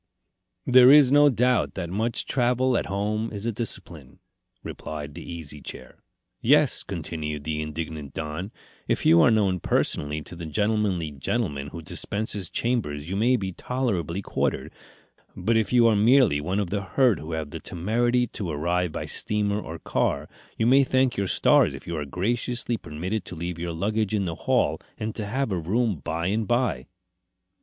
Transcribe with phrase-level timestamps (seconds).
[0.65, 4.17] "There is no doubt that much travel at home is a discipline,"
[4.63, 5.99] replied the Easy Chair.
[6.41, 8.51] "Yes," continued the indignant Don.
[8.87, 13.51] "If you are known personally to the gentlemanly gentleman who dispenses chambers you may be
[13.51, 14.73] tolerably quartered.
[15.35, 18.91] But if you are merely one of the herd who have the temerity to arrive
[18.91, 20.27] by steamer or car,
[20.57, 24.25] you may thank your stars if you are graciously permitted to leave your luggage in
[24.25, 26.87] the hall and to have a room by and by."